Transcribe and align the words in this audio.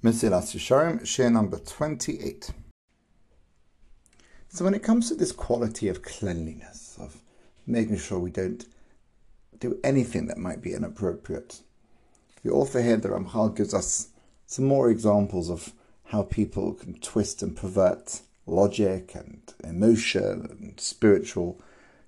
Mesilas 0.00 0.54
Yesharim, 0.54 1.00
shiur 1.02 1.32
number 1.32 1.58
28. 1.58 2.52
So 4.48 4.64
when 4.64 4.74
it 4.74 4.82
comes 4.84 5.08
to 5.08 5.16
this 5.16 5.32
quality 5.32 5.88
of 5.88 6.02
cleanliness, 6.02 6.96
of 7.00 7.16
making 7.66 7.98
sure 7.98 8.20
we 8.20 8.30
don't 8.30 8.64
do 9.58 9.80
anything 9.82 10.28
that 10.28 10.38
might 10.38 10.62
be 10.62 10.72
inappropriate, 10.72 11.62
the 12.44 12.52
author 12.52 12.80
here, 12.80 12.96
the 12.96 13.08
Ramchal, 13.08 13.56
gives 13.56 13.74
us 13.74 14.10
some 14.46 14.66
more 14.66 14.88
examples 14.88 15.50
of 15.50 15.72
how 16.04 16.22
people 16.22 16.74
can 16.74 16.94
twist 17.00 17.42
and 17.42 17.56
pervert 17.56 18.20
logic 18.46 19.16
and 19.16 19.42
emotion 19.64 20.46
and 20.48 20.78
spiritual 20.78 21.60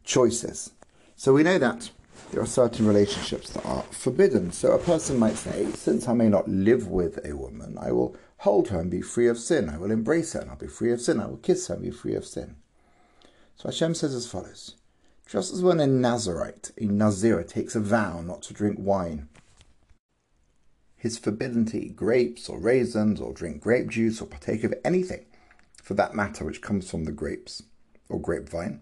choices. 0.05 0.71
So 1.17 1.33
we 1.33 1.43
know 1.43 1.59
that 1.59 1.91
there 2.31 2.41
are 2.41 2.47
certain 2.47 2.87
relationships 2.87 3.51
that 3.51 3.65
are 3.67 3.83
forbidden. 3.91 4.53
So 4.53 4.73
a 4.73 4.79
person 4.79 5.19
might 5.19 5.37
say, 5.37 5.67
since 5.73 6.09
I 6.09 6.13
may 6.13 6.29
not 6.29 6.49
live 6.49 6.89
with 6.89 7.25
a 7.25 7.37
woman, 7.37 7.77
I 7.79 7.93
will 7.93 8.17
hold 8.39 8.69
her 8.69 8.81
and 8.81 8.91
be 8.91 9.03
free 9.03 9.29
of 9.29 9.39
sin. 9.39 9.69
I 9.69 9.79
will 9.79 9.91
embrace 9.91 10.33
her 10.35 10.41
and 10.41 10.51
I'll 10.51 10.57
be 10.57 10.67
free 10.67 10.93
of 10.93 11.01
sin. 11.01 11.21
I 11.21 11.27
will 11.27 11.39
kiss 11.39 11.67
her 11.67 11.75
and 11.75 11.83
be 11.83 11.91
free 11.91 12.15
of 12.15 12.25
sin. 12.25 12.57
So 13.57 13.69
Hashem 13.69 13.95
says 13.95 14.15
as 14.15 14.27
follows 14.27 14.77
Just 15.27 15.53
as 15.53 15.63
when 15.63 15.81
a 15.81 15.87
Nazarite, 15.87 16.71
a 16.79 16.85
Nazir, 16.85 17.43
takes 17.43 17.75
a 17.75 17.81
vow 17.81 18.21
not 18.21 18.43
to 18.43 18.55
drink 18.55 18.79
wine, 18.79 19.29
his 20.97 21.19
forbidden 21.19 21.65
to 21.67 21.79
eat 21.79 21.97
grapes 21.97 22.49
or 22.49 22.61
raisins 22.61 23.21
or 23.21 23.33
drink 23.33 23.63
grape 23.63 23.89
juice 23.89 24.21
or 24.21 24.27
partake 24.27 24.65
of 24.65 24.75
anything, 24.85 25.25
for 25.83 25.95
that 25.95 26.15
matter, 26.15 26.45
which 26.45 26.63
comes 26.63 26.91
from 26.91 27.05
the 27.05 27.13
grapes 27.13 27.63
or 28.09 28.21
grapevine, 28.21 28.81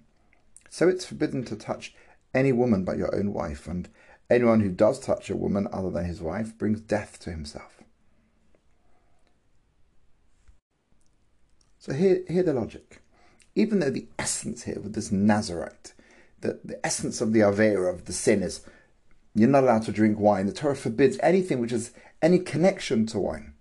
so 0.70 0.88
it's 0.88 1.04
forbidden 1.04 1.44
to 1.44 1.56
touch 1.56 1.94
any 2.34 2.52
woman 2.52 2.84
but 2.84 2.98
your 2.98 3.14
own 3.14 3.32
wife, 3.32 3.66
and 3.66 3.88
anyone 4.30 4.60
who 4.60 4.70
does 4.70 5.00
touch 5.00 5.30
a 5.30 5.36
woman 5.36 5.68
other 5.72 5.90
than 5.90 6.04
his 6.04 6.20
wife 6.20 6.56
brings 6.56 6.80
death 6.80 7.18
to 7.20 7.30
himself. 7.30 7.82
So 11.78 11.92
here, 11.92 12.22
here 12.28 12.42
the 12.42 12.52
logic. 12.52 13.00
Even 13.54 13.78
though 13.78 13.90
the 13.90 14.08
essence 14.18 14.64
here 14.64 14.80
with 14.80 14.94
this 14.94 15.10
Nazarite, 15.10 15.94
the, 16.40 16.60
the 16.64 16.84
essence 16.84 17.20
of 17.20 17.32
the 17.32 17.40
Avera, 17.40 17.92
of 17.92 18.04
the 18.04 18.12
sin 18.12 18.42
is 18.42 18.60
you're 19.34 19.48
not 19.48 19.64
allowed 19.64 19.82
to 19.84 19.92
drink 19.92 20.18
wine. 20.18 20.46
The 20.46 20.52
Torah 20.52 20.76
forbids 20.76 21.18
anything 21.22 21.60
which 21.60 21.70
has 21.70 21.92
any 22.20 22.38
connection 22.38 23.06
to 23.06 23.18
wine. 23.18 23.54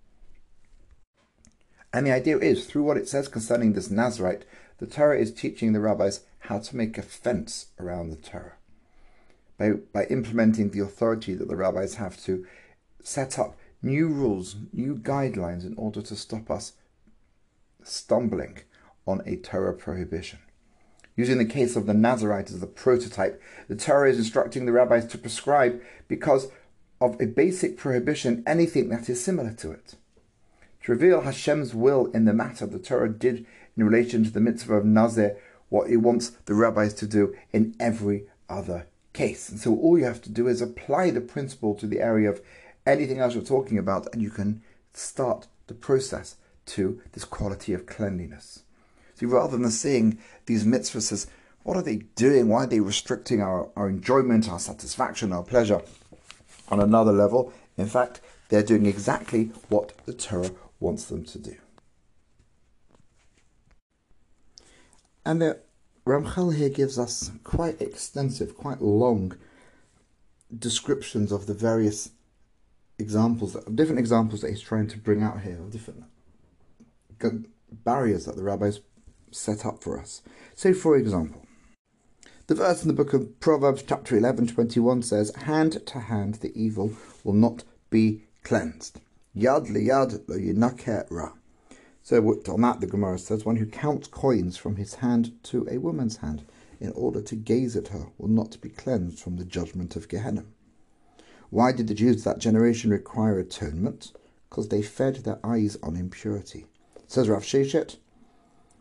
And 1.93 2.05
the 2.05 2.11
idea 2.11 2.37
is, 2.37 2.65
through 2.65 2.83
what 2.83 2.97
it 2.97 3.07
says 3.07 3.27
concerning 3.27 3.73
this 3.73 3.89
Nazarite, 3.89 4.45
the 4.79 4.87
Torah 4.87 5.19
is 5.19 5.31
teaching 5.31 5.73
the 5.73 5.79
rabbis 5.79 6.21
how 6.39 6.59
to 6.59 6.75
make 6.75 6.97
a 6.97 7.01
fence 7.01 7.67
around 7.79 8.09
the 8.09 8.17
Torah 8.17 8.56
by, 9.57 9.71
by 9.93 10.05
implementing 10.05 10.69
the 10.69 10.79
authority 10.79 11.33
that 11.33 11.47
the 11.47 11.55
rabbis 11.55 11.95
have 11.95 12.21
to 12.23 12.45
set 13.01 13.39
up 13.39 13.57
new 13.81 14.07
rules, 14.07 14.55
new 14.73 14.95
guidelines 14.95 15.65
in 15.65 15.73
order 15.77 16.01
to 16.01 16.15
stop 16.15 16.49
us 16.51 16.73
stumbling 17.83 18.59
on 19.05 19.21
a 19.25 19.37
Torah 19.37 19.73
prohibition. 19.73 20.39
Using 21.15 21.37
the 21.39 21.45
case 21.45 21.75
of 21.75 21.87
the 21.87 21.93
Nazarite 21.93 22.51
as 22.51 22.59
the 22.59 22.67
prototype, 22.67 23.41
the 23.67 23.75
Torah 23.75 24.09
is 24.09 24.19
instructing 24.19 24.65
the 24.65 24.71
rabbis 24.71 25.05
to 25.07 25.17
prescribe 25.17 25.81
because 26.07 26.49
of 27.01 27.19
a 27.19 27.25
basic 27.25 27.77
prohibition 27.77 28.43
anything 28.45 28.89
that 28.89 29.09
is 29.09 29.23
similar 29.23 29.53
to 29.53 29.71
it. 29.71 29.95
To 30.83 30.91
reveal 30.91 31.21
Hashem's 31.21 31.73
will 31.73 32.07
in 32.07 32.25
the 32.25 32.33
matter, 32.33 32.65
the 32.65 32.79
Torah 32.79 33.09
did 33.09 33.45
in 33.75 33.83
relation 33.83 34.23
to 34.23 34.29
the 34.29 34.39
mitzvah 34.39 34.75
of 34.75 34.85
Nazir 34.85 35.37
what 35.69 35.89
it 35.89 35.97
wants 35.97 36.29
the 36.45 36.53
rabbis 36.53 36.93
to 36.95 37.07
do 37.07 37.35
in 37.51 37.75
every 37.79 38.25
other 38.49 38.87
case. 39.17 39.49
And 39.49 39.59
so 39.59 39.75
all 39.75 39.97
you 39.97 40.05
have 40.05 40.21
to 40.23 40.29
do 40.29 40.47
is 40.47 40.61
apply 40.61 41.09
the 41.09 41.21
principle 41.21 41.73
to 41.75 41.87
the 41.87 41.99
area 41.99 42.29
of 42.29 42.41
anything 42.85 43.19
else 43.19 43.33
you're 43.33 43.43
talking 43.43 43.77
about, 43.77 44.07
and 44.13 44.21
you 44.21 44.29
can 44.29 44.61
start 44.93 45.47
the 45.67 45.73
process 45.73 46.35
to 46.67 47.01
this 47.13 47.25
quality 47.25 47.73
of 47.73 47.85
cleanliness. 47.85 48.63
So 49.15 49.27
rather 49.27 49.57
than 49.57 49.71
seeing 49.71 50.19
these 50.45 50.65
mitzvahs 50.65 51.11
as 51.11 51.27
what 51.63 51.75
are 51.75 51.83
they 51.83 51.97
doing? 52.15 52.47
Why 52.47 52.63
are 52.63 52.67
they 52.67 52.79
restricting 52.79 53.41
our, 53.41 53.69
our 53.75 53.89
enjoyment, 53.89 54.49
our 54.49 54.59
satisfaction, 54.59 55.33
our 55.33 55.43
pleasure 55.43 55.81
on 56.69 56.79
another 56.79 57.11
level? 57.11 57.51
In 57.75 57.87
fact, 57.87 58.21
they're 58.47 58.63
doing 58.63 58.85
exactly 58.85 59.51
what 59.67 59.91
the 60.05 60.13
Torah 60.13 60.51
wants 60.79 61.05
them 61.05 61.25
to 61.25 61.39
do. 61.39 61.57
And 65.25 65.41
the 65.41 65.59
Ramchal 66.07 66.55
here 66.55 66.69
gives 66.69 66.97
us 66.97 67.31
quite 67.43 67.81
extensive, 67.81 68.55
quite 68.55 68.81
long 68.81 69.35
descriptions 70.57 71.33
of 71.33 71.47
the 71.47 71.53
various 71.53 72.11
examples, 72.97 73.57
different 73.75 73.99
examples 73.99 74.41
that 74.41 74.49
he's 74.49 74.61
trying 74.61 74.87
to 74.87 74.97
bring 74.97 75.21
out 75.21 75.41
here, 75.41 75.59
of 75.59 75.71
different 75.71 76.05
barriers 77.83 78.25
that 78.25 78.37
the 78.37 78.43
rabbis 78.43 78.79
set 79.31 79.65
up 79.65 79.83
for 79.83 79.99
us. 79.99 80.21
So, 80.55 80.73
for 80.73 80.95
example, 80.95 81.45
the 82.47 82.55
verse 82.55 82.81
in 82.81 82.87
the 82.87 82.93
book 82.93 83.13
of 83.13 83.39
Proverbs, 83.41 83.83
chapter 83.85 84.15
11, 84.15 84.47
21 84.47 85.01
says, 85.03 85.35
Hand 85.35 85.85
to 85.87 85.99
hand 85.99 86.35
the 86.35 86.57
evil 86.57 86.93
will 87.25 87.33
not 87.33 87.65
be 87.89 88.23
cleansed. 88.43 89.01
Yad 89.35 89.69
lo 89.69 90.37
yinaker 90.37 91.05
ra. 91.09 91.33
So 92.07 92.23
on 92.47 92.61
that, 92.61 92.79
the 92.79 92.87
Gemara 92.87 93.19
says, 93.19 93.43
one 93.43 93.57
who 93.57 93.65
counts 93.65 94.07
coins 94.07 94.55
from 94.55 94.77
his 94.77 94.95
hand 94.95 95.33
to 95.43 95.67
a 95.69 95.77
woman's 95.77 96.15
hand 96.15 96.45
in 96.79 96.93
order 96.93 97.21
to 97.23 97.35
gaze 97.35 97.75
at 97.75 97.89
her 97.89 98.07
will 98.17 98.29
not 98.29 98.61
be 98.61 98.69
cleansed 98.69 99.19
from 99.19 99.35
the 99.35 99.43
judgment 99.43 99.97
of 99.97 100.07
Gehenna. 100.07 100.45
Why 101.49 101.73
did 101.73 101.89
the 101.89 101.93
Jews 101.93 102.19
of 102.19 102.23
that 102.23 102.39
generation 102.39 102.91
require 102.91 103.37
atonement? 103.37 104.13
Because 104.49 104.69
they 104.69 104.81
fed 104.81 105.17
their 105.17 105.45
eyes 105.45 105.75
on 105.83 105.97
impurity. 105.97 106.65
Says 107.07 107.27
Rav 107.27 107.43
Sheshet, 107.43 107.97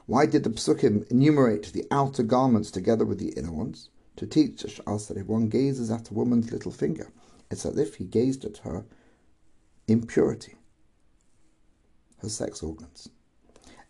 why 0.07 0.27
did 0.27 0.45
the 0.45 0.51
Psukim 0.51 1.11
enumerate 1.11 1.73
the 1.73 1.85
outer 1.91 2.23
garments 2.23 2.71
together 2.71 3.05
with 3.05 3.19
the 3.19 3.31
inner 3.31 3.51
ones? 3.51 3.89
To 4.19 4.27
teach 4.29 4.65
us 4.87 5.07
that 5.07 5.17
if 5.17 5.27
one 5.27 5.49
gazes 5.49 5.91
at 5.91 6.11
a 6.11 6.15
woman's 6.15 6.53
little 6.53 6.71
finger, 6.71 7.11
it's 7.51 7.67
as 7.67 7.77
if 7.77 7.97
he 7.97 8.05
gazed 8.05 8.45
at 8.45 8.59
her 8.59 8.85
impurity, 9.89 10.55
her 12.19 12.29
sex 12.29 12.63
organs 12.63 13.09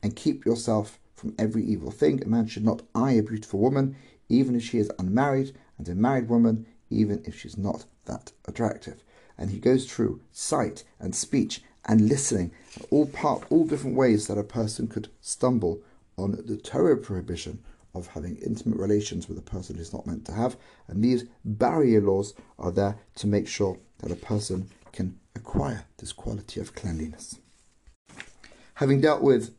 and 0.06 0.14
keep 0.14 0.46
yourself 0.46 1.00
from 1.16 1.34
every 1.36 1.64
evil 1.64 1.90
thing. 1.90 2.22
A 2.22 2.28
man 2.28 2.46
should 2.46 2.64
not 2.64 2.82
eye 2.94 3.14
a 3.14 3.22
beautiful 3.24 3.58
woman, 3.58 3.96
even 4.28 4.54
if 4.54 4.62
she 4.62 4.78
is 4.78 4.88
unmarried, 5.00 5.52
and 5.78 5.88
a 5.88 5.96
married 5.96 6.28
woman, 6.28 6.64
even 6.90 7.24
if 7.24 7.36
she's 7.36 7.58
not 7.58 7.86
that 8.04 8.30
attractive. 8.44 9.02
And 9.36 9.50
he 9.50 9.58
goes 9.58 9.90
through 9.90 10.20
sight 10.30 10.84
and 11.00 11.12
speech 11.12 11.60
and 11.86 12.08
listening, 12.08 12.52
all 12.92 13.06
part, 13.06 13.46
all 13.50 13.66
different 13.66 13.96
ways 13.96 14.28
that 14.28 14.38
a 14.38 14.44
person 14.44 14.86
could 14.86 15.08
stumble 15.20 15.82
on 16.16 16.40
the 16.46 16.56
Torah 16.56 16.96
prohibition 16.96 17.58
of 17.92 18.06
having 18.06 18.36
intimate 18.36 18.78
relations 18.78 19.28
with 19.28 19.38
a 19.38 19.42
person 19.42 19.74
who's 19.74 19.92
not 19.92 20.06
meant 20.06 20.24
to 20.26 20.32
have. 20.32 20.56
And 20.86 21.02
these 21.02 21.24
barrier 21.44 22.00
laws 22.00 22.32
are 22.60 22.70
there 22.70 22.96
to 23.16 23.26
make 23.26 23.48
sure 23.48 23.76
that 23.98 24.12
a 24.12 24.16
person 24.16 24.70
can 24.92 25.18
acquire 25.34 25.84
this 25.98 26.12
quality 26.12 26.60
of 26.60 26.76
cleanliness. 26.76 27.40
Having 28.74 29.00
dealt 29.00 29.22
with 29.22 29.52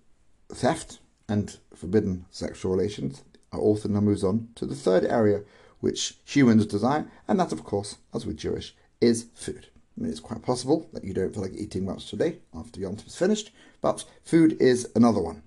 theft 0.50 1.00
and 1.30 1.58
forbidden 1.76 2.26
sexual 2.32 2.72
relations, 2.72 3.24
our 3.52 3.60
author 3.60 3.88
now 3.88 4.02
moves 4.02 4.24
on 4.24 4.50
to 4.56 4.66
the 4.66 4.76
third 4.76 5.06
area 5.06 5.42
which 5.80 6.18
humans 6.26 6.66
desire, 6.66 7.06
and 7.28 7.40
that, 7.40 7.52
of 7.52 7.64
course, 7.64 7.98
as 8.14 8.26
with 8.26 8.38
Jewish, 8.38 8.76
is 9.00 9.28
food. 9.36 9.68
I 9.98 10.02
mean, 10.02 10.12
it's 10.12 10.20
quite 10.20 10.42
possible 10.42 10.88
that 10.94 11.04
you 11.04 11.14
don't 11.14 11.34
feel 11.34 11.44
like 11.44 11.54
eating 11.56 11.86
much 11.86 12.10
today 12.10 12.40
after 12.54 12.80
Yom 12.80 12.96
Tov 12.96 13.08
is 13.08 13.16
finished, 13.16 13.52
but 13.82 14.06
food 14.24 14.60
is 14.60 14.90
another 14.96 15.22
one. 15.22 15.44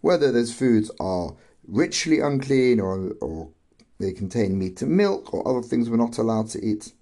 Whether 0.00 0.32
those 0.32 0.52
foods 0.52 0.90
are 0.98 1.34
ritually 1.66 2.20
unclean 2.20 2.80
or, 2.80 3.12
or 3.20 3.50
they 3.98 4.12
contain 4.12 4.58
meat 4.58 4.82
and 4.82 4.90
milk 4.96 5.32
or 5.32 5.46
other 5.46 5.62
things 5.62 5.88
we're 5.88 5.96
not 5.96 6.18
allowed 6.18 6.48
to 6.50 6.64
eat. 6.64 6.92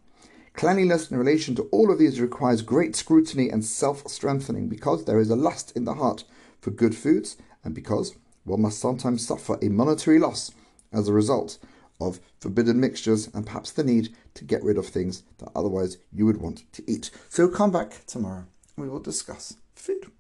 Cleanliness 0.53 1.11
in 1.11 1.17
relation 1.17 1.55
to 1.55 1.63
all 1.73 1.91
of 1.91 1.99
these 1.99 2.21
requires 2.21 2.61
great 2.61 2.95
scrutiny 2.95 3.49
and 3.49 3.65
self 3.65 4.07
strengthening 4.09 4.69
because 4.69 5.05
there 5.05 5.21
is 5.21 5.31
a 5.31 5.37
lust 5.37 5.73
in 5.77 5.85
the 5.85 5.95
heart 5.95 6.25
for 6.61 6.71
good 6.71 6.95
foods 6.95 7.37
and 7.65 7.75
because 7.75 8.17
one 8.45 8.63
must 8.63 8.79
sometimes 8.79 9.27
suffer 9.27 9.59
a 9.63 9.69
monetary 9.69 10.19
loss 10.19 10.53
as 10.93 11.09
a 11.09 11.13
result 11.13 11.59
of 12.01 12.21
forbidden 12.41 12.81
mixtures 12.81 13.29
and 13.35 13.47
perhaps 13.47 13.71
the 13.71 13.85
need 13.85 14.15
to 14.35 14.45
get 14.45 14.65
rid 14.65 14.79
of 14.79 14.87
things 14.87 15.23
that 15.39 15.51
otherwise 15.55 15.99
you 16.13 16.25
would 16.27 16.39
want 16.41 16.71
to 16.73 16.83
eat. 16.91 17.11
So 17.29 17.49
come 17.49 17.71
back 17.71 18.07
tomorrow 18.07 18.47
and 18.77 18.85
we 18.85 18.89
will 18.89 19.01
discuss 19.01 19.57
food. 19.75 20.11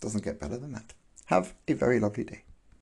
Doesn't 0.00 0.24
get 0.24 0.40
better 0.40 0.56
than 0.56 0.72
that. 0.72 0.94
Have 1.26 1.54
a 1.66 1.72
very 1.72 1.98
lovely 1.98 2.24
day. 2.24 2.45